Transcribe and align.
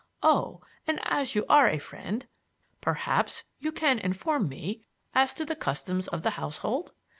Oh, 0.23 0.61
and 0.87 0.99
as 1.03 1.35
you 1.35 1.45
are 1.47 1.69
a 1.69 1.77
friend, 1.77 2.25
perhaps 2.81 3.43
you 3.59 3.71
can 3.71 3.99
inform 3.99 4.49
me 4.49 4.81
as 5.13 5.31
to 5.35 5.45
the 5.45 5.55
customs 5.55 6.07
of 6.07 6.23
the 6.23 6.31
household. 6.41 6.91